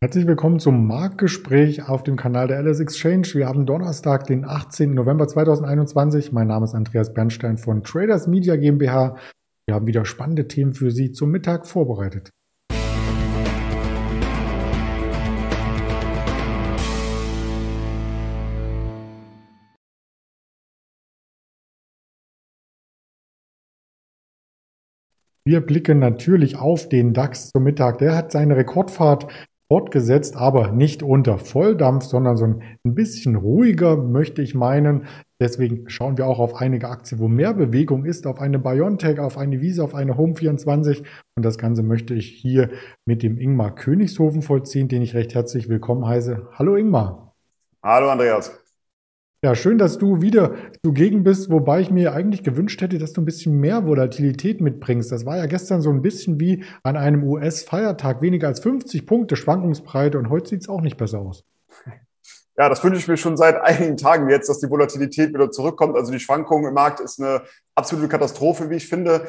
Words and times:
Herzlich 0.00 0.28
willkommen 0.28 0.60
zum 0.60 0.86
Marktgespräch 0.86 1.88
auf 1.88 2.04
dem 2.04 2.14
Kanal 2.14 2.46
der 2.46 2.62
LS 2.62 2.78
Exchange. 2.78 3.30
Wir 3.34 3.48
haben 3.48 3.66
Donnerstag, 3.66 4.28
den 4.28 4.44
18. 4.44 4.94
November 4.94 5.26
2021. 5.26 6.30
Mein 6.30 6.46
Name 6.46 6.66
ist 6.66 6.74
Andreas 6.76 7.12
Bernstein 7.12 7.58
von 7.58 7.82
Traders 7.82 8.28
Media 8.28 8.54
GmbH. 8.54 9.16
Wir 9.66 9.74
haben 9.74 9.88
wieder 9.88 10.04
spannende 10.04 10.46
Themen 10.46 10.72
für 10.72 10.92
Sie 10.92 11.10
zum 11.10 11.32
Mittag 11.32 11.66
vorbereitet. 11.66 12.30
Wir 25.44 25.60
blicken 25.60 25.98
natürlich 25.98 26.56
auf 26.56 26.88
den 26.88 27.12
DAX 27.14 27.50
zum 27.50 27.64
Mittag. 27.64 27.98
Der 27.98 28.14
hat 28.14 28.30
seine 28.30 28.54
Rekordfahrt 28.54 29.26
fortgesetzt, 29.70 30.36
aber 30.36 30.72
nicht 30.72 31.02
unter 31.02 31.38
Volldampf, 31.38 32.04
sondern 32.04 32.36
so 32.36 32.46
ein 32.46 32.62
bisschen 32.82 33.36
ruhiger, 33.36 33.96
möchte 33.96 34.42
ich 34.42 34.54
meinen. 34.54 35.06
Deswegen 35.40 35.88
schauen 35.88 36.16
wir 36.16 36.26
auch 36.26 36.38
auf 36.38 36.56
einige 36.56 36.88
Aktien, 36.88 37.20
wo 37.20 37.28
mehr 37.28 37.54
Bewegung 37.54 38.04
ist, 38.04 38.26
auf 38.26 38.40
eine 38.40 38.58
Biontech, 38.58 39.20
auf 39.20 39.36
eine 39.36 39.60
Visa, 39.60 39.84
auf 39.84 39.94
eine 39.94 40.14
Home24. 40.14 41.04
Und 41.36 41.44
das 41.44 41.58
Ganze 41.58 41.82
möchte 41.82 42.14
ich 42.14 42.28
hier 42.28 42.70
mit 43.06 43.22
dem 43.22 43.38
Ingmar 43.38 43.74
Königshofen 43.74 44.42
vollziehen, 44.42 44.88
den 44.88 45.02
ich 45.02 45.14
recht 45.14 45.34
herzlich 45.34 45.68
willkommen 45.68 46.06
heiße. 46.06 46.48
Hallo 46.54 46.76
Ingmar. 46.76 47.34
Hallo 47.82 48.10
Andreas. 48.10 48.67
Ja, 49.40 49.54
schön, 49.54 49.78
dass 49.78 49.98
du 49.98 50.20
wieder 50.20 50.56
zugegen 50.84 51.22
bist, 51.22 51.48
wobei 51.48 51.80
ich 51.80 51.92
mir 51.92 52.12
eigentlich 52.12 52.42
gewünscht 52.42 52.80
hätte, 52.80 52.98
dass 52.98 53.12
du 53.12 53.20
ein 53.20 53.24
bisschen 53.24 53.60
mehr 53.60 53.86
Volatilität 53.86 54.60
mitbringst. 54.60 55.12
Das 55.12 55.26
war 55.26 55.36
ja 55.36 55.46
gestern 55.46 55.80
so 55.80 55.90
ein 55.90 56.02
bisschen 56.02 56.40
wie 56.40 56.64
an 56.82 56.96
einem 56.96 57.22
US-Feiertag, 57.22 58.20
weniger 58.20 58.48
als 58.48 58.58
50 58.58 59.06
Punkte 59.06 59.36
Schwankungsbreite 59.36 60.18
und 60.18 60.28
heute 60.28 60.48
sieht 60.48 60.62
es 60.62 60.68
auch 60.68 60.80
nicht 60.80 60.96
besser 60.96 61.20
aus. 61.20 61.44
Ja, 62.56 62.68
das 62.68 62.82
wünsche 62.82 62.98
ich 62.98 63.06
mir 63.06 63.16
schon 63.16 63.36
seit 63.36 63.60
einigen 63.60 63.96
Tagen 63.96 64.28
jetzt, 64.28 64.48
dass 64.48 64.58
die 64.58 64.68
Volatilität 64.68 65.32
wieder 65.32 65.52
zurückkommt. 65.52 65.94
Also 65.94 66.10
die 66.10 66.18
Schwankung 66.18 66.66
im 66.66 66.74
Markt 66.74 66.98
ist 66.98 67.20
eine 67.20 67.42
absolute 67.76 68.08
Katastrophe, 68.08 68.68
wie 68.70 68.74
ich 68.74 68.88
finde 68.88 69.28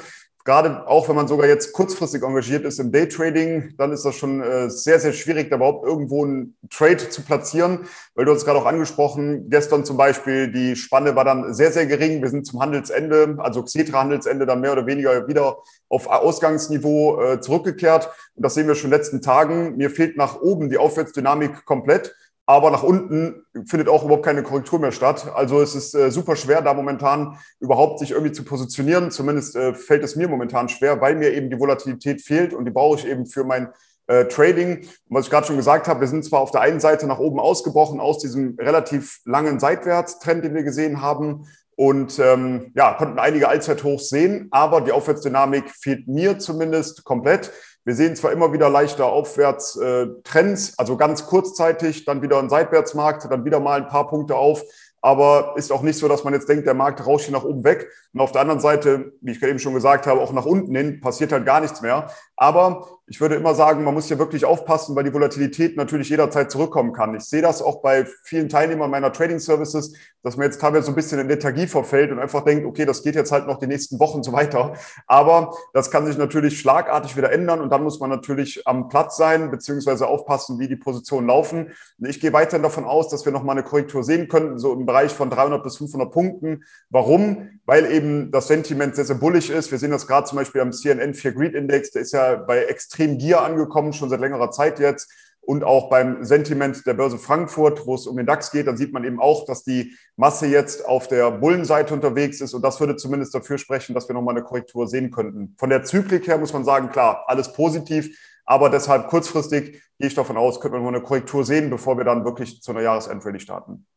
gerade 0.49 0.87
auch 0.87 1.07
wenn 1.07 1.15
man 1.15 1.27
sogar 1.27 1.47
jetzt 1.47 1.73
kurzfristig 1.73 2.23
engagiert 2.23 2.65
ist 2.65 2.79
im 2.79 2.91
Daytrading, 2.91 3.75
dann 3.77 3.91
ist 3.91 4.03
das 4.03 4.15
schon 4.15 4.41
äh, 4.41 4.67
sehr, 4.67 4.99
sehr 4.99 5.13
schwierig, 5.13 5.51
da 5.51 5.57
überhaupt 5.57 5.85
irgendwo 5.85 6.25
einen 6.25 6.57
Trade 6.71 7.07
zu 7.07 7.21
platzieren, 7.21 7.81
weil 8.15 8.25
du 8.25 8.33
hast 8.33 8.45
gerade 8.45 8.57
auch 8.57 8.65
angesprochen, 8.65 9.51
gestern 9.51 9.85
zum 9.85 9.95
Beispiel, 9.95 10.51
die 10.51 10.75
Spanne 10.75 11.15
war 11.15 11.23
dann 11.23 11.53
sehr, 11.53 11.71
sehr 11.71 11.85
gering. 11.85 12.23
Wir 12.23 12.29
sind 12.29 12.47
zum 12.47 12.61
Handelsende, 12.61 13.35
also 13.37 13.61
Xetra-Handelsende, 13.61 14.47
dann 14.47 14.61
mehr 14.61 14.71
oder 14.71 14.87
weniger 14.87 15.27
wieder 15.27 15.59
auf 15.87 16.07
Ausgangsniveau 16.07 17.21
äh, 17.21 17.41
zurückgekehrt. 17.41 18.09
Und 18.33 18.43
das 18.43 18.55
sehen 18.55 18.67
wir 18.67 18.73
schon 18.73 18.85
in 18.85 18.91
den 18.91 18.97
letzten 18.97 19.21
Tagen. 19.21 19.77
Mir 19.77 19.91
fehlt 19.91 20.17
nach 20.17 20.41
oben 20.41 20.71
die 20.71 20.79
Aufwärtsdynamik 20.79 21.63
komplett. 21.65 22.15
Aber 22.49 22.71
nach 22.71 22.81
unten 22.81 23.45
findet 23.67 23.89
auch 23.89 24.03
überhaupt 24.03 24.25
keine 24.25 24.41
Korrektur 24.41 24.79
mehr 24.79 24.91
statt. 24.91 25.31
Also 25.35 25.61
es 25.61 25.75
ist 25.75 25.93
äh, 25.93 26.09
super 26.09 26.35
schwer, 26.35 26.63
da 26.63 26.73
momentan 26.73 27.37
überhaupt 27.59 27.99
sich 27.99 28.09
irgendwie 28.09 28.31
zu 28.31 28.43
positionieren. 28.43 29.11
Zumindest 29.11 29.55
äh, 29.55 29.75
fällt 29.75 30.03
es 30.03 30.15
mir 30.15 30.27
momentan 30.27 30.67
schwer, 30.67 30.99
weil 30.99 31.13
mir 31.13 31.31
eben 31.31 31.51
die 31.51 31.59
Volatilität 31.59 32.23
fehlt 32.23 32.55
und 32.55 32.65
die 32.65 32.71
brauche 32.71 32.97
ich 32.97 33.05
eben 33.05 33.27
für 33.27 33.43
mein 33.43 33.67
äh, 34.07 34.25
Trading. 34.25 34.77
Und 34.79 34.87
was 35.09 35.25
ich 35.25 35.29
gerade 35.29 35.45
schon 35.45 35.57
gesagt 35.57 35.87
habe, 35.87 35.99
wir 35.99 36.07
sind 36.07 36.25
zwar 36.25 36.39
auf 36.39 36.49
der 36.49 36.61
einen 36.61 36.79
Seite 36.79 37.05
nach 37.05 37.19
oben 37.19 37.39
ausgebrochen 37.39 37.99
aus 37.99 38.17
diesem 38.17 38.55
relativ 38.59 39.19
langen 39.25 39.59
Seitwärtstrend, 39.59 40.43
den 40.43 40.55
wir 40.55 40.63
gesehen 40.63 41.03
haben. 41.03 41.45
Und 41.75 42.17
ähm, 42.17 42.71
ja, 42.73 42.95
konnten 42.95 43.19
einige 43.19 43.47
Allzeithochs 43.47 44.09
sehen, 44.09 44.47
aber 44.49 44.81
die 44.81 44.91
Aufwärtsdynamik 44.91 45.69
fehlt 45.69 46.07
mir 46.07 46.39
zumindest 46.39 47.03
komplett. 47.03 47.51
Wir 47.89 47.95
sehen 47.95 48.15
zwar 48.15 48.31
immer 48.31 48.53
wieder 48.53 48.69
leichter 48.69 49.07
Aufwärtstrends, 49.07 50.77
also 50.77 50.95
ganz 50.95 51.25
kurzzeitig, 51.25 52.05
dann 52.05 52.21
wieder 52.21 52.37
ein 52.37 52.47
Seitwärtsmarkt, 52.47 53.25
dann 53.31 53.45
wieder 53.45 53.59
mal 53.59 53.81
ein 53.81 53.87
paar 53.87 54.07
Punkte 54.07 54.35
auf, 54.35 54.63
aber 55.01 55.53
ist 55.55 55.71
auch 55.71 55.81
nicht 55.81 55.97
so, 55.97 56.07
dass 56.07 56.23
man 56.23 56.35
jetzt 56.35 56.47
denkt, 56.47 56.67
der 56.67 56.75
Markt 56.75 57.03
rauscht 57.03 57.25
hier 57.25 57.33
nach 57.33 57.45
oben 57.45 57.63
weg. 57.63 57.89
Und 58.13 58.19
auf 58.21 58.31
der 58.31 58.41
anderen 58.41 58.59
Seite, 58.59 59.13
wie 59.21 59.31
ich 59.31 59.41
eben 59.41 59.57
schon 59.57 59.73
gesagt 59.73 60.05
habe, 60.05 60.21
auch 60.21 60.31
nach 60.33 60.45
unten 60.45 60.75
hin 60.75 60.99
passiert 60.99 61.31
halt 61.31 61.47
gar 61.47 61.61
nichts 61.61 61.81
mehr. 61.81 62.11
Aber 62.35 62.98
ich 63.09 63.19
würde 63.19 63.35
immer 63.35 63.55
sagen, 63.55 63.83
man 63.83 63.95
muss 63.95 64.05
hier 64.05 64.19
wirklich 64.19 64.45
aufpassen, 64.45 64.95
weil 64.95 65.03
die 65.03 65.13
Volatilität 65.13 65.75
natürlich 65.75 66.09
jederzeit 66.09 66.51
zurückkommen 66.51 66.93
kann. 66.93 67.15
Ich 67.15 67.23
sehe 67.23 67.41
das 67.41 67.61
auch 67.61 67.81
bei 67.81 68.05
vielen 68.23 68.49
Teilnehmern 68.49 68.91
meiner 68.91 69.11
Trading 69.11 69.39
Services, 69.39 69.93
dass 70.21 70.37
man 70.37 70.45
jetzt 70.45 70.61
teilweise 70.61 70.85
so 70.85 70.91
ein 70.91 70.95
bisschen 70.95 71.19
in 71.19 71.27
Lethargie 71.27 71.65
verfällt 71.65 72.11
und 72.11 72.19
einfach 72.19 72.43
denkt, 72.43 72.67
okay, 72.67 72.85
das 72.85 73.01
geht 73.01 73.15
jetzt 73.15 73.31
halt 73.31 73.47
noch 73.47 73.57
die 73.57 73.65
nächsten 73.65 73.99
Wochen 73.99 74.21
so 74.21 74.31
weiter. 74.31 74.73
Aber 75.07 75.55
das 75.73 75.89
kann 75.89 76.05
sich 76.05 76.17
natürlich 76.17 76.59
schlagartig 76.59 77.17
wieder 77.17 77.31
ändern 77.31 77.61
und 77.61 77.71
dann 77.71 77.83
muss 77.83 77.99
man 77.99 78.11
natürlich 78.11 78.67
am 78.67 78.89
Platz 78.89 79.17
sein, 79.17 79.49
beziehungsweise 79.49 80.07
aufpassen, 80.07 80.59
wie 80.59 80.67
die 80.67 80.75
Positionen 80.75 81.25
laufen. 81.25 81.71
Ich 81.99 82.19
gehe 82.19 82.33
weiterhin 82.33 82.61
davon 82.61 82.85
aus, 82.85 83.09
dass 83.09 83.25
wir 83.25 83.31
nochmal 83.31 83.57
eine 83.57 83.65
Korrektur 83.65 84.03
sehen 84.03 84.27
könnten, 84.27 84.59
so 84.59 84.73
im 84.73 84.85
Bereich 84.85 85.11
von 85.11 85.31
300 85.31 85.63
bis 85.63 85.77
500 85.77 86.11
Punkten. 86.11 86.63
Warum? 86.91 87.59
Weil 87.65 87.91
eben 87.91 88.31
das 88.31 88.47
Sentiment 88.47 88.95
sehr, 88.95 89.05
sehr 89.05 89.15
bullig 89.15 89.49
ist. 89.49 89.71
Wir 89.71 89.79
sehen 89.79 89.91
das 89.91 90.05
gerade 90.05 90.27
zum 90.27 90.37
Beispiel 90.37 90.61
am 90.61 90.73
CNN 90.73 91.15
4 91.15 91.31
Greed 91.31 91.55
Index, 91.55 91.91
der 91.91 92.03
ist 92.03 92.11
ja 92.11 92.35
bei 92.35 92.65
extrem 92.65 92.98
extrem 92.99 93.17
Gier 93.17 93.41
angekommen, 93.41 93.93
schon 93.93 94.09
seit 94.09 94.19
längerer 94.19 94.51
Zeit 94.51 94.79
jetzt. 94.79 95.11
Und 95.41 95.63
auch 95.63 95.89
beim 95.89 96.23
Sentiment 96.23 96.85
der 96.85 96.93
Börse 96.93 97.17
Frankfurt, 97.17 97.87
wo 97.87 97.95
es 97.95 98.05
um 98.05 98.17
den 98.17 98.27
DAX 98.27 98.51
geht, 98.51 98.67
dann 98.67 98.77
sieht 98.77 98.93
man 98.93 99.03
eben 99.03 99.19
auch, 99.19 99.45
dass 99.45 99.63
die 99.63 99.95
Masse 100.15 100.45
jetzt 100.45 100.85
auf 100.85 101.07
der 101.07 101.31
Bullenseite 101.31 101.93
unterwegs 101.93 102.39
ist. 102.39 102.53
Und 102.53 102.61
das 102.61 102.79
würde 102.79 102.97
zumindest 102.97 103.33
dafür 103.33 103.57
sprechen, 103.57 103.95
dass 103.95 104.07
wir 104.07 104.13
nochmal 104.13 104.35
eine 104.35 104.43
Korrektur 104.43 104.87
sehen 104.87 105.09
könnten. 105.09 105.55
Von 105.57 105.71
der 105.71 105.83
Zyklik 105.83 106.27
her 106.27 106.37
muss 106.37 106.53
man 106.53 106.65
sagen, 106.65 106.89
klar, 106.89 107.23
alles 107.27 107.53
positiv. 107.53 108.15
Aber 108.45 108.69
deshalb 108.69 109.07
kurzfristig 109.07 109.71
gehe 109.97 110.07
ich 110.07 110.13
davon 110.13 110.37
aus, 110.37 110.59
könnte 110.59 110.77
man 110.77 110.83
mal 110.83 110.95
eine 110.95 111.03
Korrektur 111.03 111.43
sehen, 111.43 111.69
bevor 111.69 111.97
wir 111.97 112.03
dann 112.03 112.25
wirklich 112.25 112.61
zu 112.61 112.71
einer 112.71 112.81
Jahresendrallye 112.81 113.39
starten. 113.39 113.87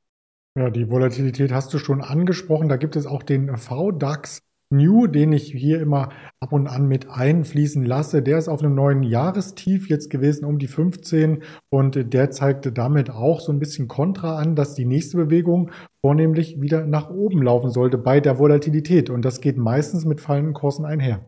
Ja, 0.57 0.71
die 0.71 0.91
Volatilität 0.91 1.53
hast 1.53 1.75
du 1.75 1.79
schon 1.79 2.03
angesprochen. 2.03 2.69
Da 2.69 2.77
gibt 2.77 2.97
es 2.97 3.07
auch 3.07 3.23
den 3.23 3.55
VDAX 3.57 4.43
New, 4.73 5.07
den 5.07 5.33
ich 5.33 5.53
hier 5.53 5.81
immer 5.81 6.09
ab 6.41 6.53
und 6.53 6.67
an 6.67 6.89
mit 6.89 7.09
einfließen 7.09 7.85
lasse, 7.85 8.23
der 8.23 8.39
ist 8.39 8.49
auf 8.49 8.61
einem 8.61 8.75
neuen 8.75 9.03
Jahrestief 9.03 9.89
jetzt 9.89 10.11
gewesen, 10.11 10.45
um 10.45 10.59
die 10.59 10.67
15 10.67 11.43
und 11.71 12.13
der 12.13 12.31
zeigte 12.31 12.73
damit 12.73 13.11
auch 13.11 13.41
so 13.41 13.53
ein 13.53 13.59
bisschen 13.59 13.87
Kontra 13.87 14.39
an, 14.39 14.57
dass 14.57 14.75
die 14.75 14.87
nächste 14.87 15.17
Bewegung 15.19 15.71
vornehmlich 16.01 16.61
wieder 16.61 16.87
nach 16.87 17.11
oben 17.11 17.43
laufen 17.43 17.71
sollte 17.71 17.99
bei 17.99 18.21
der 18.21 18.39
Volatilität 18.39 19.11
und 19.11 19.25
das 19.25 19.41
geht 19.41 19.59
meistens 19.59 20.05
mit 20.05 20.21
fallenden 20.21 20.55
Kursen 20.55 20.85
einher. 20.85 21.21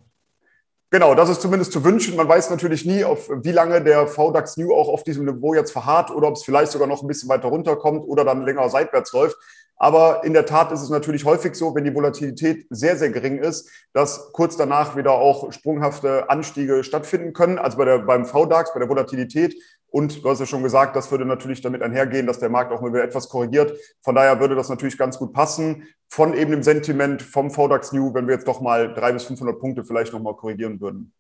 Genau, 0.95 1.17
das 1.17 1.29
ist 1.29 1.43
zumindest 1.43 1.73
zu 1.73 1.83
wünschen. 1.83 2.15
Man 2.15 2.29
weiß 2.29 2.51
natürlich 2.51 2.85
nie, 2.85 3.03
auf 3.03 3.29
wie 3.29 3.51
lange 3.51 3.83
der 3.83 4.07
VDAX 4.07 4.57
New 4.57 4.73
auch 4.73 4.89
auf 4.89 5.03
diesem 5.03 5.25
Niveau 5.25 5.53
jetzt 5.53 5.73
verharrt 5.73 6.13
oder 6.13 6.29
ob 6.29 6.37
es 6.37 6.45
vielleicht 6.45 6.71
sogar 6.71 6.87
noch 6.87 7.03
ein 7.03 7.09
bisschen 7.09 7.29
weiter 7.29 7.49
runterkommt 7.49 8.05
oder 8.07 8.25
dann 8.25 8.43
länger 8.43 8.69
seitwärts 8.69 9.13
läuft. 9.13 9.37
Aber 9.77 10.23
in 10.25 10.33
der 10.33 10.47
Tat 10.47 10.73
ist 10.73 10.83
es 10.83 10.91
natürlich 10.91 11.25
häufig 11.25 11.55
so, 11.55 11.75
wenn 11.75 11.85
die 11.85 11.95
Volatilität 11.95 12.67
sehr, 12.71 12.97
sehr 12.97 13.11
gering 13.11 13.39
ist, 13.39 13.71
dass 13.93 14.33
kurz 14.33 14.57
danach 14.57 14.97
wieder 14.97 15.13
auch 15.13 15.53
sprunghafte 15.53 16.31
Anstiege 16.31 16.85
stattfinden 16.85 17.33
können. 17.33 17.59
Also 17.59 17.79
bei 17.79 17.85
der, 17.85 17.99
beim 17.99 18.25
VDAX, 18.25 18.73
bei 18.73 18.81
der 18.81 18.89
Volatilität. 18.89 19.55
Und 19.89 20.25
du 20.25 20.29
hast 20.29 20.41
ja 20.41 20.47
schon 20.47 20.63
gesagt, 20.63 20.97
das 20.97 21.11
würde 21.11 21.25
natürlich 21.25 21.61
damit 21.61 21.83
einhergehen, 21.83 22.27
dass 22.27 22.41
der 22.41 22.49
Markt 22.49 22.73
auch 22.73 22.81
mal 22.81 22.93
wieder 22.93 23.05
etwas 23.05 23.29
korrigiert. 23.29 23.79
Von 24.03 24.15
daher 24.15 24.41
würde 24.41 24.57
das 24.57 24.69
natürlich 24.69 24.99
ganz 24.99 25.19
gut 25.19 25.33
passen. 25.33 25.85
Von 26.09 26.35
eben 26.35 26.51
dem 26.51 26.63
Sentiment 26.63 27.23
vom 27.23 27.51
VDAX 27.51 27.93
New, 27.93 28.13
wenn 28.13 28.27
wir 28.27 28.35
jetzt 28.35 28.49
doch 28.49 28.61
mal 28.61 28.93
drei 28.93 29.13
bis 29.13 29.25
500 29.25 29.59
Punkte 29.59 29.85
vielleicht 29.85 30.13
nochmal 30.13 30.35
korrigieren 30.35 30.81
würden. 30.81 31.13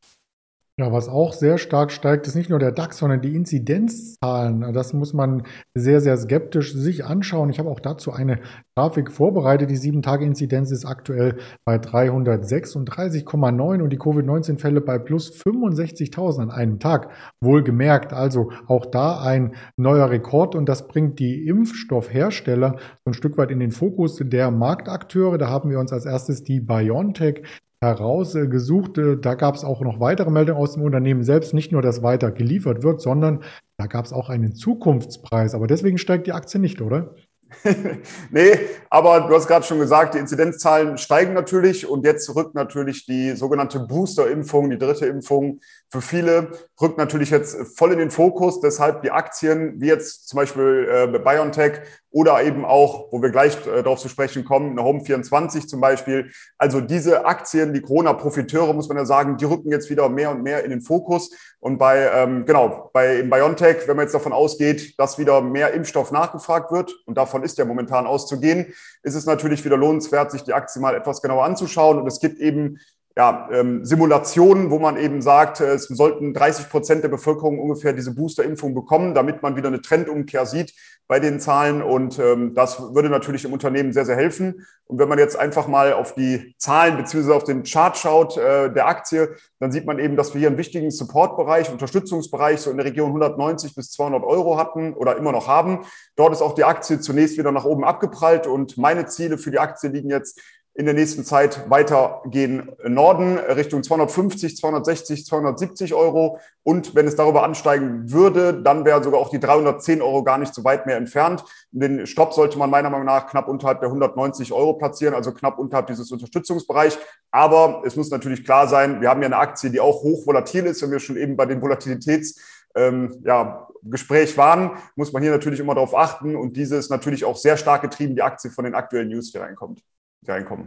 Ja, 0.76 0.90
was 0.90 1.08
auch 1.08 1.32
sehr 1.32 1.58
stark 1.58 1.92
steigt, 1.92 2.26
ist 2.26 2.34
nicht 2.34 2.50
nur 2.50 2.58
der 2.58 2.72
DAX, 2.72 2.98
sondern 2.98 3.20
die 3.20 3.36
Inzidenzzahlen. 3.36 4.72
Das 4.72 4.92
muss 4.92 5.12
man 5.12 5.44
sehr, 5.72 6.00
sehr 6.00 6.16
skeptisch 6.16 6.74
sich 6.74 7.04
anschauen. 7.04 7.48
Ich 7.48 7.60
habe 7.60 7.70
auch 7.70 7.78
dazu 7.78 8.10
eine 8.10 8.40
Grafik 8.76 9.12
vorbereitet. 9.12 9.70
Die 9.70 9.78
7-Tage-Inzidenz 9.78 10.72
ist 10.72 10.84
aktuell 10.84 11.36
bei 11.64 11.76
336,9 11.76 13.82
und 13.82 13.90
die 13.90 13.98
Covid-19-Fälle 13.98 14.80
bei 14.80 14.98
plus 14.98 15.40
65.000 15.46 16.42
an 16.42 16.50
einem 16.50 16.80
Tag. 16.80 17.10
Wohlgemerkt, 17.40 18.12
also 18.12 18.50
auch 18.66 18.84
da 18.84 19.22
ein 19.22 19.54
neuer 19.76 20.10
Rekord 20.10 20.56
und 20.56 20.69
das 20.69 20.88
bringt 20.88 21.20
die 21.20 21.46
Impfstoffhersteller 21.46 22.78
so 22.78 23.10
ein 23.10 23.14
Stück 23.14 23.38
weit 23.38 23.52
in 23.52 23.60
den 23.60 23.70
Fokus 23.70 24.20
der 24.20 24.50
Marktakteure. 24.50 25.38
Da 25.38 25.49
haben 25.49 25.70
wir 25.70 25.78
uns 25.78 25.93
als 25.93 26.04
erstes 26.04 26.43
die 26.43 26.58
BioNTech 26.58 27.44
herausgesucht. 27.84 28.98
Da 29.20 29.34
gab 29.34 29.54
es 29.54 29.64
auch 29.64 29.81
noch 29.81 30.00
weitere 30.00 30.31
Meldungen 30.31 30.60
aus 30.60 30.75
dem 30.75 30.82
Unternehmen 30.82 31.22
selbst, 31.22 31.54
nicht 31.54 31.72
nur, 31.72 31.82
dass 31.82 32.02
weiter 32.02 32.31
geliefert 32.31 32.82
wird, 32.82 33.00
sondern 33.00 33.42
da 33.76 33.86
gab 33.86 34.04
es 34.04 34.12
auch 34.12 34.28
einen 34.28 34.54
Zukunftspreis. 34.54 35.54
Aber 35.54 35.66
deswegen 35.66 35.98
steigt 35.98 36.26
die 36.26 36.32
Aktie 36.32 36.60
nicht, 36.60 36.81
oder? 36.81 37.14
nee, 38.31 38.58
aber 38.90 39.20
du 39.20 39.34
hast 39.34 39.46
gerade 39.46 39.64
schon 39.64 39.78
gesagt, 39.78 40.14
die 40.14 40.19
Inzidenzzahlen 40.19 40.98
steigen 40.98 41.34
natürlich 41.34 41.86
und 41.88 42.04
jetzt 42.04 42.34
rückt 42.34 42.54
natürlich 42.54 43.06
die 43.06 43.32
sogenannte 43.32 43.81
Booster-Impfung, 43.81 44.70
die 44.70 44.78
dritte 44.78 45.06
Impfung 45.06 45.60
für 45.94 46.02
viele, 46.02 46.50
rückt 46.81 46.99
natürlich 46.99 47.31
jetzt 47.31 47.79
voll 47.79 47.93
in 47.93 48.00
den 48.00 48.11
Fokus. 48.11 48.61
Deshalb 48.61 49.02
die 49.02 49.12
Aktien, 49.12 49.81
wie 49.81 49.87
jetzt 49.87 50.29
zum 50.29 50.38
Beispiel 50.38 50.88
äh, 50.91 51.19
BioNTech 51.19 51.82
oder 52.11 52.43
eben 52.43 52.64
auch, 52.64 53.12
wo 53.12 53.23
wir 53.23 53.31
gleich 53.31 53.64
äh, 53.67 53.85
darauf 53.85 54.00
zu 54.00 54.08
sprechen 54.08 54.44
kommen, 54.44 54.73
eine 54.73 54.82
Home 54.82 55.05
24 55.05 55.69
zum 55.69 55.81
Beispiel. 55.81 56.32
Also 56.58 56.81
diese 56.81 57.26
Aktien, 57.26 57.73
die 57.73 57.81
Corona-Profiteure, 57.81 58.73
muss 58.75 58.88
man 58.88 58.96
ja 58.96 59.05
sagen, 59.05 59.37
die 59.37 59.44
rücken 59.44 59.70
jetzt 59.70 59.88
wieder 59.88 60.08
mehr 60.08 60.32
und 60.32 60.43
mehr 60.43 60.64
in 60.64 60.70
den 60.70 60.81
Fokus. 60.81 61.31
Und 61.61 61.79
bei, 61.79 62.11
ähm, 62.12 62.44
genau, 62.44 62.90
bei 62.93 63.23
BioNTech, 63.23 63.87
wenn 63.87 63.97
man 63.97 64.06
jetzt 64.06 64.14
davon 64.14 64.32
ausgeht, 64.32 64.99
dass 64.99 65.17
wieder 65.17 65.43
mehr 65.43 65.75
Impfstoff 65.75 66.11
nachgefragt 66.11 66.73
wird, 66.73 66.93
und 67.06 67.17
davon 67.17 67.44
ist 67.44 67.56
ja 67.56 67.64
momentan 67.64 68.08
auszugehen, 68.08 68.75
ist 69.05 69.14
es 69.14 69.26
natürlich 69.26 69.64
wieder 69.64 69.76
lohnenswert, 69.76 70.32
sich 70.32 70.43
die 70.43 70.55
Aktie 70.55 70.82
mal 70.82 70.97
etwas 70.97 71.23
genauer 71.23 71.44
anzuschauen. 71.44 72.00
Und 72.00 72.08
es 72.08 72.19
gibt 72.19 72.40
eben 72.40 72.81
ja, 73.16 73.49
ähm, 73.52 73.84
Simulationen, 73.84 74.70
wo 74.70 74.81
man 74.81 74.96
eben 74.96 75.22
sagt, 75.22 75.61
äh, 75.61 75.75
es 75.75 75.84
sollten 75.84 76.34
30 76.34 76.69
Prozent 76.69 77.05
der 77.05 77.08
Bevölkerung 77.08 77.61
ungefähr 77.61 77.93
diese 77.93 78.12
Boosterimpfung 78.12 78.75
bekommen, 78.75 79.14
damit 79.14 79.40
man 79.40 79.55
wieder 79.55 79.69
eine 79.69 79.81
Trendumkehr 79.81 80.46
sieht 80.46 80.75
bei 81.06 81.20
den 81.20 81.38
Zahlen. 81.38 81.81
Und 81.81 82.19
ähm, 82.19 82.55
das 82.55 82.81
würde 82.93 83.11
natürlich 83.11 83.43
dem 83.43 83.52
Unternehmen 83.52 83.93
sehr, 83.93 84.05
sehr 84.05 84.16
helfen. 84.16 84.66
Und 84.87 84.99
wenn 84.99 85.08
man 85.08 85.20
jetzt 85.20 85.38
einfach 85.38 85.69
mal 85.69 85.93
auf 85.93 86.14
die 86.14 86.56
Zahlen 86.58 86.96
beziehungsweise 86.96 87.37
auf 87.37 87.44
den 87.44 87.62
Chart 87.62 87.96
schaut 87.96 88.37
äh, 88.37 88.72
der 88.72 88.88
Aktie, 88.88 89.37
dann 89.61 89.70
sieht 89.70 89.87
man 89.87 90.00
eben, 90.00 90.16
dass 90.16 90.34
wir 90.34 90.40
hier 90.40 90.49
einen 90.49 90.58
wichtigen 90.58 90.90
Supportbereich, 90.90 91.70
Unterstützungsbereich 91.70 92.61
so 92.61 92.72
in 92.72 92.78
der 92.78 92.87
Region 92.87 93.08
190 93.08 93.76
bis 93.76 93.93
200 93.93 94.25
Euro 94.25 94.58
hatten 94.58 94.93
oder 94.93 95.16
immer 95.16 95.31
noch 95.31 95.46
haben. 95.46 95.87
Dort 96.16 96.32
ist 96.32 96.43
auch 96.43 96.56
die 96.56 96.64
Aktie 96.64 96.99
zunächst 96.99 97.38
wieder 97.38 97.52
nach 97.52 97.64
oben 97.64 97.84
abgeprallt 97.84 98.49
und 98.49 98.76
meine 98.76 99.06
Ziele 99.06 99.38
für 99.38 99.52
die 99.52 99.61
Aktie 99.61 99.90
liegen 99.90 100.11
jetzt 100.11 100.40
in 100.76 100.87
der 100.87 100.94
nächsten 100.94 101.25
Zeit 101.25 101.71
weitergehen 101.71 102.73
Norden 102.85 103.38
Richtung 103.38 103.85
250, 103.85 104.56
260, 104.56 105.25
270 105.25 105.94
Euro. 105.94 106.41
Und 106.65 106.97
wenn 106.97 107.06
es 107.06 107.15
darüber 107.15 107.44
ansteigen 107.44 108.11
würde, 108.11 108.61
dann 108.61 108.85
wären 108.85 109.05
sogar 109.05 109.21
auch 109.21 109.31
die 109.31 109.38
310 109.38 110.03
Euro 110.03 110.25
gar 110.25 110.37
nicht 110.37 110.53
so 110.53 110.65
weit 110.65 110.87
mehr 110.87 110.97
entfernt. 110.97 111.44
Den 111.71 112.09
Stopp 112.09 112.35
sollte 112.35 112.59
man 112.59 112.71
meiner 112.71 112.91
Meinung 112.91 113.06
nach 113.06 113.29
knapp 113.29 113.47
unterhalb 113.47 113.81
der 113.81 113.88
190 113.88 114.53
Euro 114.53 114.75
platzieren, 114.75 115.15
also 115.15 115.32
knapp 115.32 115.61
unterhalb 115.61 115.87
dieses 115.87 116.11
Unterstützungsbereich. 116.11 116.99
Aber 117.31 117.82
es 117.87 117.94
muss 117.94 118.11
natürlich 118.11 118.44
klar 118.44 118.67
sein, 118.67 119.00
wir 119.00 119.11
haben 119.11 119.23
ja 119.23 119.26
eine 119.26 119.37
Aktie, 119.37 119.71
die 119.71 119.79
auch 119.79 120.03
hochvolatil 120.03 120.67
ist, 120.67 120.82
wenn 120.82 120.91
wir 120.91 120.99
schon 120.99 121.17
eben 121.17 121.37
bei 121.37 121.47
den 121.47 121.62
Volatilitäts 121.62 122.41
ähm, 122.75 123.23
ja, 123.25 123.69
Gespräch 123.82 124.37
waren, 124.37 124.73
muss 124.97 125.12
man 125.12 125.23
hier 125.23 125.31
natürlich 125.31 125.61
immer 125.61 125.76
darauf 125.76 125.97
achten. 125.97 126.35
Und 126.35 126.56
diese 126.56 126.75
ist 126.75 126.91
natürlich 126.91 127.25
auch 127.25 127.37
sehr 127.37 127.56
stark 127.56 127.82
getrieben, 127.82 128.17
die 128.17 128.23
Aktie 128.23 128.50
von 128.50 128.65
den 128.65 128.75
aktuellen 128.75 129.11
News, 129.11 129.31
die 129.31 129.38
reinkommt 129.38 129.81
reinkommen. 130.29 130.67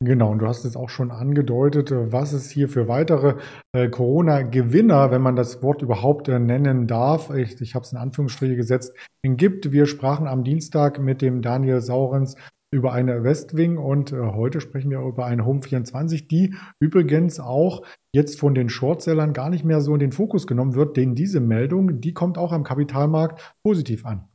Genau, 0.00 0.32
und 0.32 0.40
du 0.40 0.46
hast 0.46 0.64
es 0.64 0.76
auch 0.76 0.90
schon 0.90 1.10
angedeutet, 1.10 1.90
äh, 1.90 2.12
was 2.12 2.32
es 2.32 2.50
hier 2.50 2.68
für 2.68 2.88
weitere 2.88 3.36
äh, 3.72 3.88
Corona-Gewinner, 3.88 5.10
wenn 5.10 5.22
man 5.22 5.36
das 5.36 5.62
Wort 5.62 5.82
überhaupt 5.82 6.28
äh, 6.28 6.38
nennen 6.38 6.86
darf, 6.86 7.30
ich, 7.30 7.60
ich 7.60 7.74
habe 7.74 7.84
es 7.84 7.92
in 7.92 7.98
Anführungsstriche 7.98 8.56
gesetzt, 8.56 8.94
gibt. 9.22 9.72
Wir 9.72 9.86
sprachen 9.86 10.26
am 10.26 10.44
Dienstag 10.44 10.98
mit 10.98 11.22
dem 11.22 11.40
Daniel 11.40 11.80
Saurens 11.80 12.36
über 12.74 12.92
eine 12.92 13.22
Westwing 13.22 13.78
und 13.78 14.12
äh, 14.12 14.16
heute 14.16 14.60
sprechen 14.60 14.90
wir 14.90 15.00
über 15.00 15.26
eine 15.26 15.46
Home 15.46 15.62
24, 15.62 16.26
die 16.26 16.54
übrigens 16.80 17.38
auch 17.38 17.82
jetzt 18.12 18.40
von 18.40 18.54
den 18.54 18.68
Shortsellern 18.68 19.32
gar 19.32 19.48
nicht 19.48 19.64
mehr 19.64 19.80
so 19.80 19.94
in 19.94 20.00
den 20.00 20.12
Fokus 20.12 20.46
genommen 20.48 20.74
wird, 20.74 20.96
denn 20.96 21.14
diese 21.14 21.40
Meldung, 21.40 22.00
die 22.00 22.12
kommt 22.12 22.36
auch 22.36 22.52
am 22.52 22.64
Kapitalmarkt 22.64 23.54
positiv 23.62 24.04
an. 24.04 24.28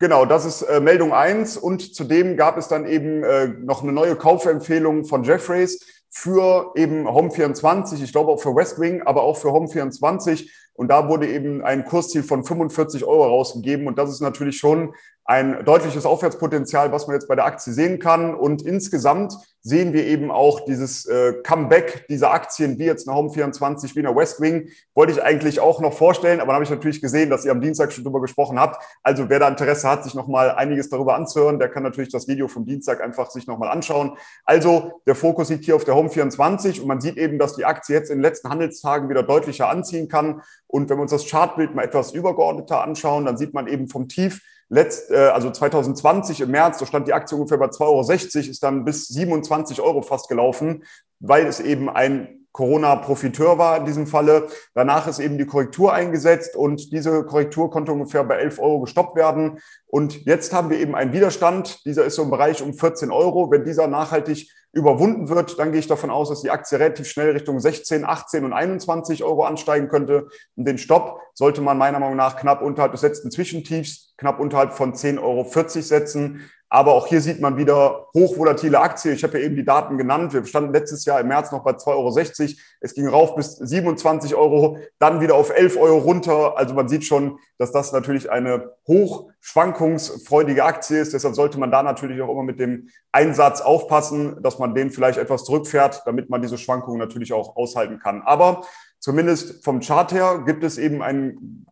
Genau, 0.00 0.24
das 0.24 0.44
ist 0.44 0.62
äh, 0.62 0.80
Meldung 0.80 1.12
eins. 1.12 1.56
Und 1.56 1.94
zudem 1.94 2.36
gab 2.36 2.56
es 2.56 2.68
dann 2.68 2.86
eben 2.86 3.24
äh, 3.24 3.48
noch 3.48 3.82
eine 3.82 3.92
neue 3.92 4.16
Kaufempfehlung 4.16 5.04
von 5.04 5.24
Jeffrays 5.24 5.80
für 6.10 6.72
eben 6.74 7.06
Home24, 7.06 8.02
ich 8.02 8.12
glaube 8.12 8.32
auch 8.32 8.40
für 8.40 8.54
Westwing, 8.56 9.02
aber 9.02 9.22
auch 9.22 9.36
für 9.36 9.48
Home24 9.48 10.48
und 10.78 10.86
da 10.92 11.08
wurde 11.08 11.26
eben 11.26 11.60
ein 11.64 11.84
Kursziel 11.84 12.22
von 12.22 12.44
45 12.44 13.04
Euro 13.04 13.24
rausgegeben. 13.26 13.88
Und 13.88 13.98
das 13.98 14.10
ist 14.10 14.20
natürlich 14.20 14.58
schon 14.58 14.94
ein 15.24 15.64
deutliches 15.64 16.06
Aufwärtspotenzial, 16.06 16.92
was 16.92 17.08
man 17.08 17.16
jetzt 17.16 17.26
bei 17.26 17.34
der 17.34 17.46
Aktie 17.46 17.72
sehen 17.72 17.98
kann. 17.98 18.32
Und 18.32 18.62
insgesamt 18.62 19.34
sehen 19.68 19.92
wir 19.92 20.06
eben 20.06 20.30
auch 20.30 20.64
dieses 20.64 21.04
äh, 21.04 21.34
Comeback 21.42 22.06
dieser 22.08 22.32
Aktien, 22.32 22.78
wie 22.78 22.84
jetzt 22.84 23.06
eine 23.06 23.18
Home24, 23.18 23.94
wie 23.94 24.00
eine 24.00 24.16
Westwing. 24.16 24.70
Wollte 24.94 25.12
ich 25.12 25.22
eigentlich 25.22 25.60
auch 25.60 25.80
noch 25.80 25.92
vorstellen, 25.92 26.40
aber 26.40 26.48
dann 26.48 26.54
habe 26.54 26.64
ich 26.64 26.70
natürlich 26.70 27.02
gesehen, 27.02 27.28
dass 27.28 27.44
ihr 27.44 27.52
am 27.52 27.60
Dienstag 27.60 27.92
schon 27.92 28.04
drüber 28.04 28.22
gesprochen 28.22 28.58
habt. 28.58 28.82
Also 29.02 29.28
wer 29.28 29.38
da 29.38 29.48
Interesse 29.48 29.88
hat, 29.88 30.04
sich 30.04 30.14
nochmal 30.14 30.52
einiges 30.52 30.88
darüber 30.88 31.14
anzuhören, 31.14 31.58
der 31.58 31.68
kann 31.68 31.82
natürlich 31.82 32.10
das 32.10 32.26
Video 32.28 32.48
vom 32.48 32.64
Dienstag 32.64 33.02
einfach 33.02 33.30
sich 33.30 33.46
nochmal 33.46 33.68
anschauen. 33.68 34.16
Also 34.44 35.02
der 35.06 35.14
Fokus 35.14 35.50
liegt 35.50 35.66
hier 35.66 35.76
auf 35.76 35.84
der 35.84 35.94
Home24 35.94 36.80
und 36.80 36.86
man 36.86 37.02
sieht 37.02 37.18
eben, 37.18 37.38
dass 37.38 37.54
die 37.54 37.66
Aktie 37.66 37.94
jetzt 37.94 38.10
in 38.10 38.18
den 38.18 38.22
letzten 38.22 38.48
Handelstagen 38.48 39.10
wieder 39.10 39.22
deutlicher 39.22 39.68
anziehen 39.68 40.08
kann. 40.08 40.40
Und 40.66 40.88
wenn 40.88 40.96
wir 40.96 41.02
uns 41.02 41.10
das 41.10 41.28
Chartbild 41.28 41.74
mal 41.74 41.84
etwas 41.84 42.12
übergeordneter 42.12 42.82
anschauen, 42.82 43.26
dann 43.26 43.36
sieht 43.36 43.52
man 43.52 43.66
eben 43.66 43.88
vom 43.88 44.08
Tief 44.08 44.40
letzt, 44.68 45.10
äh, 45.10 45.16
also 45.16 45.50
2020 45.50 46.40
im 46.42 46.50
März, 46.50 46.78
da 46.78 46.86
stand 46.86 47.08
die 47.08 47.12
Aktie 47.12 47.36
ungefähr 47.36 47.58
bei 47.58 47.66
2,60 47.66 48.36
Euro, 48.36 48.50
ist 48.50 48.62
dann 48.62 48.84
bis 48.84 49.08
27 49.08 49.80
Euro 49.80 50.02
fast 50.02 50.28
gelaufen, 50.28 50.84
weil 51.20 51.46
es 51.46 51.60
eben 51.60 51.88
ein 51.88 52.38
Corona-Profiteur 52.52 53.58
war 53.58 53.76
in 53.76 53.84
diesem 53.84 54.08
Falle. 54.08 54.48
Danach 54.74 55.06
ist 55.06 55.20
eben 55.20 55.38
die 55.38 55.46
Korrektur 55.46 55.92
eingesetzt 55.92 56.56
und 56.56 56.92
diese 56.92 57.24
Korrektur 57.24 57.70
konnte 57.70 57.92
ungefähr 57.92 58.24
bei 58.24 58.36
11 58.36 58.58
Euro 58.58 58.80
gestoppt 58.80 59.16
werden. 59.16 59.60
Und 59.86 60.24
jetzt 60.24 60.52
haben 60.52 60.68
wir 60.68 60.80
eben 60.80 60.96
einen 60.96 61.12
Widerstand. 61.12 61.84
Dieser 61.84 62.04
ist 62.04 62.16
so 62.16 62.22
im 62.22 62.30
Bereich 62.30 62.60
um 62.60 62.74
14 62.74 63.12
Euro. 63.12 63.52
Wenn 63.52 63.64
dieser 63.64 63.86
nachhaltig 63.86 64.50
überwunden 64.72 65.28
wird, 65.28 65.58
dann 65.58 65.70
gehe 65.70 65.78
ich 65.78 65.86
davon 65.86 66.10
aus, 66.10 66.30
dass 66.30 66.42
die 66.42 66.50
Aktie 66.50 66.78
relativ 66.78 67.08
schnell 67.08 67.30
Richtung 67.30 67.60
16, 67.60 68.04
18 68.04 68.44
und 68.44 68.52
21 68.52 69.22
Euro 69.22 69.44
ansteigen 69.44 69.88
könnte. 69.88 70.26
Und 70.56 70.66
den 70.66 70.78
Stopp 70.78 71.20
sollte 71.34 71.60
man 71.60 71.78
meiner 71.78 72.00
Meinung 72.00 72.16
nach 72.16 72.36
knapp 72.36 72.60
unterhalb 72.60 72.92
des 72.92 73.02
letzten 73.02 73.30
Zwischentiefs, 73.30 74.07
knapp 74.18 74.38
unterhalb 74.40 74.72
von 74.74 74.92
10,40 74.92 75.22
Euro 75.22 75.44
setzen. 75.82 76.50
Aber 76.70 76.92
auch 76.92 77.06
hier 77.06 77.22
sieht 77.22 77.40
man 77.40 77.56
wieder 77.56 78.08
hochvolatile 78.12 78.78
Aktien. 78.78 79.14
Ich 79.14 79.24
habe 79.24 79.38
ja 79.38 79.46
eben 79.46 79.56
die 79.56 79.64
Daten 79.64 79.96
genannt. 79.96 80.34
Wir 80.34 80.44
standen 80.44 80.74
letztes 80.74 81.06
Jahr 81.06 81.18
im 81.18 81.28
März 81.28 81.50
noch 81.50 81.64
bei 81.64 81.70
2,60 81.70 81.86
Euro. 81.94 82.60
Es 82.80 82.94
ging 82.94 83.08
rauf 83.08 83.34
bis 83.36 83.56
27 83.56 84.34
Euro, 84.34 84.76
dann 84.98 85.22
wieder 85.22 85.34
auf 85.34 85.48
11 85.48 85.78
Euro 85.78 85.96
runter. 85.96 86.58
Also 86.58 86.74
man 86.74 86.88
sieht 86.88 87.04
schon, 87.04 87.38
dass 87.56 87.72
das 87.72 87.92
natürlich 87.92 88.30
eine 88.30 88.72
hochschwankungsfreudige 88.86 90.62
Aktie 90.62 91.00
ist. 91.00 91.14
Deshalb 91.14 91.34
sollte 91.34 91.58
man 91.58 91.70
da 91.70 91.82
natürlich 91.82 92.20
auch 92.20 92.30
immer 92.30 92.42
mit 92.42 92.60
dem 92.60 92.88
Einsatz 93.12 93.62
aufpassen, 93.62 94.36
dass 94.42 94.58
man 94.58 94.74
den 94.74 94.90
vielleicht 94.90 95.18
etwas 95.18 95.44
zurückfährt, 95.44 96.02
damit 96.04 96.28
man 96.28 96.42
diese 96.42 96.58
Schwankungen 96.58 96.98
natürlich 96.98 97.32
auch 97.32 97.56
aushalten 97.56 97.98
kann. 97.98 98.20
Aber 98.20 98.62
zumindest 98.98 99.64
vom 99.64 99.80
Chart 99.80 100.12
her 100.12 100.42
gibt 100.44 100.62
es 100.64 100.76
eben 100.76 101.02
einen 101.02 101.66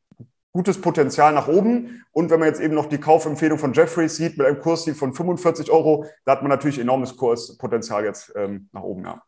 gutes 0.56 0.80
Potenzial 0.80 1.34
nach 1.34 1.48
oben. 1.48 2.02
Und 2.12 2.30
wenn 2.30 2.40
man 2.40 2.48
jetzt 2.48 2.62
eben 2.62 2.74
noch 2.74 2.86
die 2.86 2.98
Kaufempfehlung 2.98 3.58
von 3.58 3.74
Jeffreys 3.74 4.16
sieht 4.16 4.38
mit 4.38 4.46
einem 4.46 4.58
Kursziel 4.58 4.94
von 4.94 5.12
45 5.12 5.70
Euro, 5.70 6.06
da 6.24 6.32
hat 6.32 6.42
man 6.42 6.48
natürlich 6.48 6.78
enormes 6.78 7.16
Kurspotenzial 7.16 8.04
jetzt 8.04 8.32
ähm, 8.36 8.70
nach 8.72 8.82
oben. 8.82 9.04
Ja. 9.04 9.22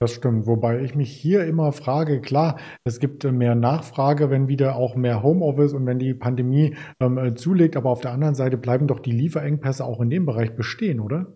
Das 0.00 0.10
stimmt, 0.12 0.48
wobei 0.48 0.80
ich 0.80 0.96
mich 0.96 1.12
hier 1.12 1.44
immer 1.44 1.70
frage, 1.70 2.20
klar, 2.20 2.58
es 2.82 2.98
gibt 2.98 3.22
mehr 3.22 3.54
Nachfrage, 3.54 4.30
wenn 4.30 4.48
wieder 4.48 4.74
auch 4.74 4.96
mehr 4.96 5.22
Homeoffice 5.22 5.72
und 5.72 5.86
wenn 5.86 6.00
die 6.00 6.12
Pandemie 6.12 6.76
ähm, 6.98 7.36
zulegt, 7.36 7.76
aber 7.76 7.90
auf 7.90 8.00
der 8.00 8.10
anderen 8.10 8.34
Seite 8.34 8.58
bleiben 8.58 8.88
doch 8.88 8.98
die 8.98 9.12
Lieferengpässe 9.12 9.84
auch 9.84 10.00
in 10.00 10.10
dem 10.10 10.26
Bereich 10.26 10.56
bestehen, 10.56 10.98
oder? 10.98 11.32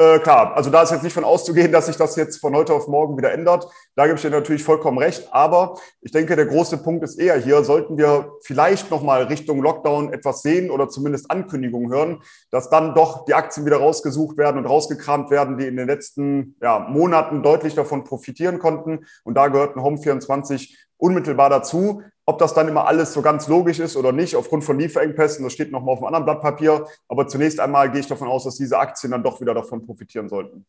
Äh, 0.00 0.18
klar, 0.20 0.56
also 0.56 0.70
da 0.70 0.80
ist 0.80 0.92
jetzt 0.92 1.02
nicht 1.02 1.12
von 1.12 1.24
auszugehen, 1.24 1.72
dass 1.72 1.84
sich 1.84 1.96
das 1.96 2.16
jetzt 2.16 2.38
von 2.38 2.56
heute 2.56 2.72
auf 2.72 2.88
morgen 2.88 3.18
wieder 3.18 3.32
ändert. 3.32 3.68
Da 3.96 4.06
gebe 4.06 4.16
ich 4.16 4.22
dir 4.22 4.30
natürlich 4.30 4.64
vollkommen 4.64 4.96
recht. 4.96 5.28
Aber 5.30 5.78
ich 6.00 6.10
denke, 6.10 6.36
der 6.36 6.46
große 6.46 6.78
Punkt 6.78 7.04
ist 7.04 7.18
eher 7.18 7.36
hier, 7.36 7.62
sollten 7.64 7.98
wir 7.98 8.32
vielleicht 8.42 8.90
nochmal 8.90 9.24
Richtung 9.24 9.60
Lockdown 9.60 10.10
etwas 10.10 10.40
sehen 10.40 10.70
oder 10.70 10.88
zumindest 10.88 11.30
Ankündigungen 11.30 11.92
hören, 11.92 12.22
dass 12.50 12.70
dann 12.70 12.94
doch 12.94 13.26
die 13.26 13.34
Aktien 13.34 13.66
wieder 13.66 13.76
rausgesucht 13.76 14.38
werden 14.38 14.56
und 14.56 14.64
rausgekramt 14.64 15.30
werden, 15.30 15.58
die 15.58 15.66
in 15.66 15.76
den 15.76 15.86
letzten 15.86 16.56
ja, 16.62 16.78
Monaten 16.78 17.42
deutlich 17.42 17.74
davon 17.74 18.04
profitieren 18.04 18.58
konnten. 18.58 19.04
Und 19.24 19.34
da 19.34 19.48
gehört 19.48 19.76
ein 19.76 19.82
Home24 19.82 20.76
unmittelbar 20.96 21.50
dazu. 21.50 22.02
Ob 22.30 22.38
das 22.38 22.54
dann 22.54 22.68
immer 22.68 22.86
alles 22.86 23.12
so 23.12 23.22
ganz 23.22 23.48
logisch 23.48 23.80
ist 23.80 23.96
oder 23.96 24.12
nicht, 24.12 24.36
aufgrund 24.36 24.62
von 24.62 24.78
Lieferengpässen, 24.78 25.42
das 25.42 25.52
steht 25.52 25.72
nochmal 25.72 25.94
auf 25.94 25.98
einem 25.98 26.14
anderen 26.14 26.26
Blatt 26.26 26.40
Papier. 26.40 26.86
Aber 27.08 27.26
zunächst 27.26 27.58
einmal 27.58 27.90
gehe 27.90 28.02
ich 28.02 28.06
davon 28.06 28.28
aus, 28.28 28.44
dass 28.44 28.54
diese 28.54 28.78
Aktien 28.78 29.10
dann 29.10 29.24
doch 29.24 29.40
wieder 29.40 29.52
davon 29.52 29.84
profitieren 29.84 30.28
sollten. 30.28 30.64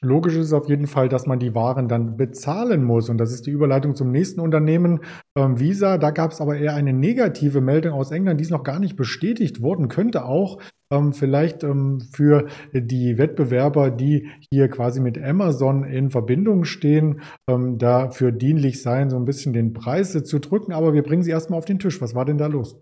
Logisch 0.00 0.36
ist 0.36 0.52
auf 0.52 0.68
jeden 0.68 0.86
Fall, 0.86 1.08
dass 1.08 1.26
man 1.26 1.40
die 1.40 1.54
Waren 1.54 1.88
dann 1.88 2.16
bezahlen 2.16 2.84
muss. 2.84 3.08
Und 3.08 3.18
das 3.18 3.32
ist 3.32 3.46
die 3.46 3.50
Überleitung 3.50 3.96
zum 3.96 4.12
nächsten 4.12 4.40
Unternehmen, 4.40 5.00
ähm, 5.36 5.58
Visa. 5.58 5.98
Da 5.98 6.10
gab 6.10 6.30
es 6.30 6.40
aber 6.40 6.56
eher 6.56 6.74
eine 6.74 6.92
negative 6.92 7.60
Meldung 7.60 7.92
aus 7.92 8.12
England, 8.12 8.38
die 8.38 8.44
ist 8.44 8.50
noch 8.50 8.62
gar 8.62 8.78
nicht 8.78 8.96
bestätigt 8.96 9.60
worden, 9.60 9.88
könnte 9.88 10.24
auch 10.24 10.60
ähm, 10.92 11.12
vielleicht 11.12 11.64
ähm, 11.64 12.00
für 12.12 12.46
die 12.72 13.18
Wettbewerber, 13.18 13.90
die 13.90 14.28
hier 14.52 14.68
quasi 14.68 15.00
mit 15.00 15.22
Amazon 15.22 15.82
in 15.82 16.10
Verbindung 16.10 16.64
stehen, 16.64 17.20
ähm, 17.48 17.78
dafür 17.78 18.30
dienlich 18.30 18.82
sein, 18.82 19.10
so 19.10 19.16
ein 19.16 19.24
bisschen 19.24 19.52
den 19.52 19.72
Preis 19.72 20.12
zu 20.12 20.38
drücken. 20.38 20.72
Aber 20.72 20.94
wir 20.94 21.02
bringen 21.02 21.22
sie 21.22 21.32
erstmal 21.32 21.58
auf 21.58 21.64
den 21.64 21.78
Tisch. 21.80 22.00
Was 22.00 22.14
war 22.14 22.24
denn 22.24 22.38
da 22.38 22.46
los? 22.46 22.80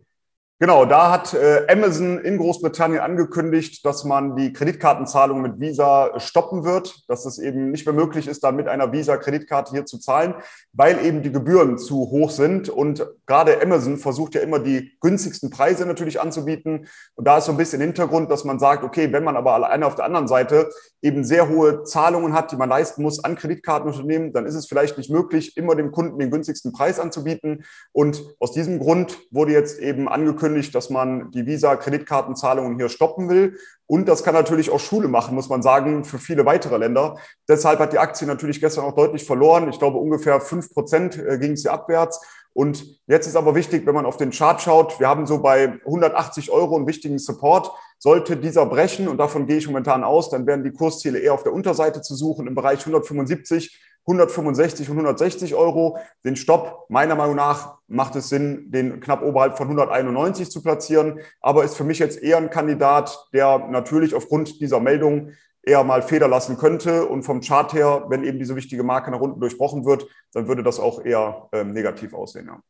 Genau, 0.58 0.86
da 0.86 1.10
hat 1.10 1.34
äh, 1.34 1.66
Amazon 1.68 2.18
in 2.18 2.38
Großbritannien 2.38 3.00
angekündigt, 3.00 3.84
dass 3.84 4.04
man 4.04 4.36
die 4.36 4.54
Kreditkartenzahlung 4.54 5.42
mit 5.42 5.60
Visa 5.60 6.18
stoppen 6.18 6.64
wird, 6.64 7.04
dass 7.10 7.26
es 7.26 7.38
eben 7.38 7.70
nicht 7.70 7.84
mehr 7.84 7.94
möglich 7.94 8.26
ist, 8.26 8.42
da 8.42 8.52
mit 8.52 8.66
einer 8.66 8.90
Visa-Kreditkarte 8.90 9.72
hier 9.72 9.84
zu 9.84 9.98
zahlen, 9.98 10.34
weil 10.72 11.04
eben 11.04 11.22
die 11.22 11.30
Gebühren 11.30 11.76
zu 11.76 11.96
hoch 11.96 12.30
sind. 12.30 12.70
Und 12.70 13.06
gerade 13.26 13.60
Amazon 13.60 13.98
versucht 13.98 14.34
ja 14.34 14.40
immer 14.40 14.58
die 14.58 14.96
günstigsten 15.02 15.50
Preise 15.50 15.84
natürlich 15.84 16.22
anzubieten. 16.22 16.86
Und 17.16 17.26
da 17.26 17.36
ist 17.36 17.44
so 17.44 17.52
ein 17.52 17.58
bisschen 17.58 17.82
Hintergrund, 17.82 18.30
dass 18.30 18.44
man 18.44 18.58
sagt, 18.58 18.82
okay, 18.82 19.12
wenn 19.12 19.25
man 19.25 19.36
aber 19.36 19.52
alleine 19.52 19.84
auf 19.84 19.94
der 19.94 20.06
anderen 20.06 20.26
Seite 20.26 20.70
eben 21.02 21.22
sehr 21.22 21.50
hohe 21.50 21.84
Zahlungen 21.84 22.32
hat, 22.32 22.50
die 22.50 22.56
man 22.56 22.70
leisten 22.70 23.02
muss 23.02 23.22
an 23.22 23.36
Kreditkartenunternehmen, 23.36 24.32
dann 24.32 24.46
ist 24.46 24.54
es 24.54 24.66
vielleicht 24.66 24.96
nicht 24.96 25.10
möglich, 25.10 25.58
immer 25.58 25.75
dem 25.75 25.92
Kunden 25.92 26.18
den 26.18 26.30
günstigsten 26.30 26.72
Preis 26.72 26.98
anzubieten. 26.98 27.66
Und 27.92 28.25
aus 28.40 28.52
diesem 28.52 28.78
Grund 28.78 29.18
wurde 29.30 29.52
jetzt 29.52 29.78
eben 29.80 30.08
angekündigt, 30.08 30.45
angekündigt, 30.46 30.74
dass 30.74 30.90
man 30.90 31.30
die 31.32 31.46
Visa-Kreditkartenzahlungen 31.46 32.76
hier 32.76 32.88
stoppen 32.88 33.28
will. 33.28 33.58
Und 33.86 34.08
das 34.08 34.24
kann 34.24 34.34
natürlich 34.34 34.70
auch 34.70 34.80
Schule 34.80 35.08
machen, 35.08 35.34
muss 35.34 35.48
man 35.48 35.62
sagen, 35.62 36.04
für 36.04 36.18
viele 36.18 36.44
weitere 36.44 36.76
Länder. 36.76 37.16
Deshalb 37.48 37.78
hat 37.78 37.92
die 37.92 37.98
Aktie 37.98 38.26
natürlich 38.26 38.60
gestern 38.60 38.84
auch 38.84 38.94
deutlich 38.94 39.24
verloren. 39.24 39.68
Ich 39.68 39.78
glaube, 39.78 39.98
ungefähr 39.98 40.40
fünf 40.40 40.72
Prozent 40.72 41.18
äh, 41.18 41.38
ging 41.38 41.52
es 41.52 41.62
hier 41.62 41.72
abwärts. 41.72 42.20
Und 42.52 43.00
jetzt 43.06 43.26
ist 43.26 43.36
aber 43.36 43.54
wichtig, 43.54 43.86
wenn 43.86 43.94
man 43.94 44.06
auf 44.06 44.16
den 44.16 44.30
Chart 44.30 44.60
schaut, 44.60 44.98
wir 44.98 45.08
haben 45.08 45.26
so 45.26 45.42
bei 45.42 45.78
180 45.84 46.50
Euro 46.50 46.76
einen 46.76 46.86
wichtigen 46.86 47.18
Support. 47.18 47.70
Sollte 47.98 48.36
dieser 48.36 48.66
brechen, 48.66 49.08
und 49.08 49.18
davon 49.18 49.46
gehe 49.46 49.58
ich 49.58 49.66
momentan 49.66 50.04
aus, 50.04 50.30
dann 50.30 50.46
werden 50.46 50.64
die 50.64 50.72
Kursziele 50.72 51.18
eher 51.18 51.34
auf 51.34 51.42
der 51.42 51.52
Unterseite 51.52 52.02
zu 52.02 52.14
suchen, 52.14 52.46
im 52.46 52.54
Bereich 52.54 52.80
175 52.80 53.78
165 54.06 54.88
und 54.88 54.96
160 54.96 55.54
Euro. 55.54 55.98
Den 56.25 56.36
Stopp, 56.36 56.86
meiner 56.88 57.16
Meinung 57.16 57.36
nach, 57.36 57.78
macht 57.88 58.16
es 58.16 58.28
Sinn, 58.28 58.70
den 58.70 59.00
knapp 59.00 59.22
oberhalb 59.22 59.56
von 59.56 59.66
191 59.66 60.50
zu 60.50 60.62
platzieren. 60.62 61.20
Aber 61.40 61.64
ist 61.64 61.76
für 61.76 61.84
mich 61.84 61.98
jetzt 61.98 62.22
eher 62.22 62.36
ein 62.36 62.50
Kandidat, 62.50 63.28
der 63.32 63.58
natürlich 63.68 64.14
aufgrund 64.14 64.60
dieser 64.60 64.80
Meldung 64.80 65.32
eher 65.62 65.82
mal 65.82 66.02
Feder 66.02 66.28
lassen 66.28 66.56
könnte. 66.56 67.06
Und 67.06 67.25
vom 67.25 67.40
Chart 67.40 67.72
her, 67.72 68.06
wenn 68.08 68.25
eben 68.25 68.38
diese 68.38 68.56
wichtige 68.56 68.84
Marke 68.84 69.10
nach 69.10 69.20
unten 69.20 69.40
durchbrochen 69.40 69.84
wird, 69.84 70.06
dann 70.32 70.46
würde 70.46 70.62
das 70.62 70.78
auch 70.78 71.04
eher 71.04 71.48
ähm, 71.52 71.72
negativ 71.72 72.14
aussehen. 72.14 72.46
Ja. 72.46 72.60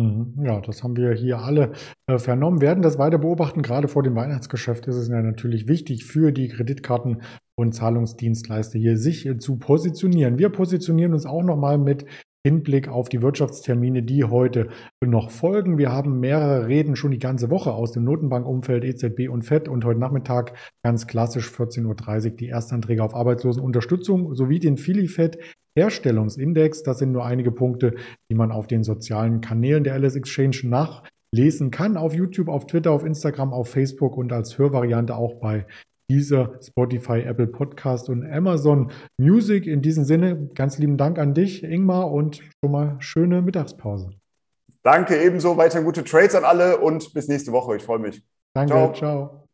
Mhm. 0.00 0.34
Ja, 0.42 0.60
das 0.60 0.82
haben 0.82 0.96
wir 0.96 1.12
hier 1.12 1.38
alle 1.38 1.72
äh, 2.06 2.18
vernommen, 2.18 2.60
werden 2.60 2.82
das 2.82 2.98
weiter 2.98 3.18
beobachten. 3.18 3.62
Gerade 3.62 3.88
vor 3.88 4.02
dem 4.02 4.14
Weihnachtsgeschäft 4.14 4.86
ist 4.86 4.96
es 4.96 5.08
ja 5.08 5.22
natürlich 5.22 5.68
wichtig 5.68 6.04
für 6.04 6.32
die 6.32 6.48
Kreditkarten- 6.48 7.22
und 7.58 7.74
Zahlungsdienstleister 7.74 8.78
hier 8.78 8.96
sich 8.96 9.26
äh, 9.26 9.38
zu 9.38 9.58
positionieren. 9.58 10.38
Wir 10.38 10.48
positionieren 10.48 11.12
uns 11.12 11.26
auch 11.26 11.42
nochmal 11.42 11.78
mit 11.78 12.06
Hinblick 12.44 12.88
auf 12.88 13.08
die 13.08 13.22
Wirtschaftstermine, 13.22 14.02
die 14.02 14.24
heute 14.24 14.68
noch 15.04 15.30
folgen. 15.30 15.78
Wir 15.78 15.92
haben 15.92 16.18
mehrere 16.18 16.66
Reden 16.66 16.96
schon 16.96 17.12
die 17.12 17.20
ganze 17.20 17.50
Woche 17.50 17.72
aus 17.72 17.92
dem 17.92 18.02
Notenbankumfeld 18.02 18.84
EZB 18.84 19.28
und 19.28 19.44
FED 19.44 19.68
und 19.68 19.84
heute 19.84 20.00
Nachmittag 20.00 20.58
ganz 20.82 21.06
klassisch 21.06 21.48
14.30 21.48 22.30
Uhr 22.30 22.36
die 22.36 22.48
Erstanträge 22.48 23.04
auf 23.04 23.14
Arbeitslosenunterstützung 23.14 24.34
sowie 24.34 24.58
den 24.58 24.76
FiliFed 24.76 25.38
Herstellungsindex. 25.76 26.82
Das 26.82 26.98
sind 26.98 27.12
nur 27.12 27.24
einige 27.24 27.52
Punkte, 27.52 27.94
die 28.30 28.34
man 28.34 28.52
auf 28.52 28.66
den 28.66 28.84
sozialen 28.84 29.40
Kanälen 29.40 29.84
der 29.84 29.98
LS 29.98 30.16
Exchange 30.16 30.60
nachlesen 30.64 31.70
kann. 31.70 31.96
Auf 31.96 32.14
YouTube, 32.14 32.48
auf 32.48 32.66
Twitter, 32.66 32.90
auf 32.90 33.04
Instagram, 33.04 33.52
auf 33.52 33.68
Facebook 33.68 34.16
und 34.16 34.32
als 34.32 34.58
Hörvariante 34.58 35.16
auch 35.16 35.34
bei 35.40 35.66
dieser 36.10 36.58
Spotify, 36.62 37.20
Apple 37.20 37.46
Podcast 37.46 38.08
und 38.08 38.24
Amazon 38.30 38.92
Music. 39.18 39.66
In 39.66 39.80
diesem 39.80 40.04
Sinne, 40.04 40.50
ganz 40.54 40.78
lieben 40.78 40.96
Dank 40.96 41.18
an 41.18 41.32
dich, 41.32 41.64
Ingmar, 41.64 42.10
und 42.10 42.42
schon 42.62 42.72
mal 42.72 42.96
schöne 42.98 43.40
Mittagspause. 43.40 44.10
Danke 44.82 45.22
ebenso, 45.22 45.56
weiter 45.56 45.82
gute 45.82 46.04
Trades 46.04 46.34
an 46.34 46.44
alle 46.44 46.78
und 46.78 47.14
bis 47.14 47.28
nächste 47.28 47.52
Woche. 47.52 47.76
Ich 47.76 47.84
freue 47.84 48.00
mich. 48.00 48.22
Danke, 48.54 48.72
ciao. 48.72 48.92
ciao. 48.92 49.48